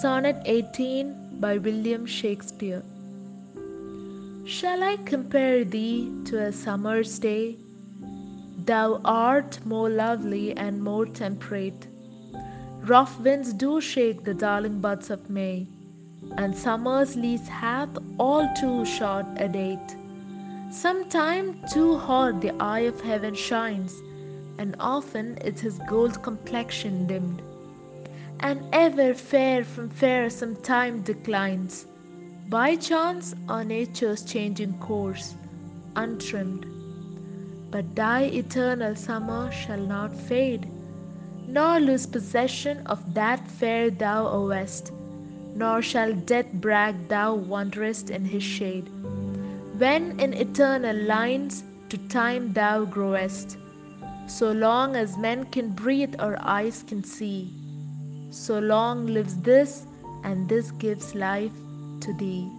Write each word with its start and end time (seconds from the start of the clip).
Sonnet 0.00 0.40
18 0.46 1.40
by 1.40 1.58
William 1.58 2.06
Shakespeare. 2.06 2.82
Shall 4.46 4.82
I 4.82 4.96
compare 5.04 5.62
thee 5.62 6.10
to 6.24 6.38
a 6.42 6.52
summer's 6.52 7.18
day? 7.18 7.58
Thou 8.64 9.02
art 9.04 9.58
more 9.66 9.90
lovely 9.90 10.56
and 10.56 10.82
more 10.82 11.04
temperate. 11.04 11.86
Rough 12.92 13.20
winds 13.20 13.52
do 13.52 13.78
shake 13.82 14.24
the 14.24 14.32
darling 14.32 14.80
buds 14.80 15.10
of 15.10 15.28
May, 15.28 15.68
and 16.38 16.56
summer's 16.56 17.14
lease 17.14 17.46
hath 17.48 17.90
all 18.18 18.48
too 18.54 18.86
short 18.86 19.26
a 19.36 19.48
date. 19.48 19.96
Sometime 20.70 21.60
too 21.74 21.98
hot 21.98 22.40
the 22.40 22.54
eye 22.58 22.86
of 22.94 23.02
heaven 23.02 23.34
shines, 23.34 24.00
and 24.56 24.76
often 24.80 25.36
is 25.44 25.60
his 25.60 25.78
gold 25.90 26.22
complexion 26.22 27.06
dimmed 27.06 27.42
and 28.42 28.64
ever 28.72 29.12
fair 29.12 29.62
from 29.62 29.88
fair 29.90 30.30
some 30.30 30.56
time 30.56 31.02
declines, 31.02 31.86
by 32.48 32.74
chance 32.74 33.34
or 33.48 33.62
nature's 33.64 34.24
changing 34.24 34.72
course, 34.78 35.34
untrimmed. 35.96 36.66
But 37.70 37.94
thy 37.94 38.22
eternal 38.22 38.96
summer 38.96 39.52
shall 39.52 39.78
not 39.78 40.14
fade, 40.14 40.68
nor 41.46 41.80
lose 41.80 42.06
possession 42.06 42.86
of 42.86 43.14
that 43.14 43.46
fair 43.46 43.90
thou 43.90 44.26
owest, 44.26 44.90
nor 45.54 45.82
shall 45.82 46.14
death 46.14 46.50
brag 46.54 47.08
thou 47.08 47.34
wanderest 47.34 48.10
in 48.10 48.24
his 48.24 48.42
shade, 48.42 48.88
when 49.78 50.18
in 50.18 50.32
eternal 50.32 50.96
lines 50.96 51.62
to 51.90 51.98
time 52.08 52.52
thou 52.54 52.84
growest, 52.84 53.58
so 54.26 54.50
long 54.52 54.96
as 54.96 55.18
men 55.18 55.44
can 55.46 55.70
breathe 55.70 56.14
or 56.20 56.38
eyes 56.40 56.82
can 56.86 57.04
see 57.04 57.52
so 58.30 58.58
long 58.58 59.06
lives 59.06 59.36
this, 59.36 59.86
and 60.24 60.48
this 60.48 60.70
gives 60.72 61.14
life 61.14 61.52
to 62.00 62.12
thee. 62.14 62.50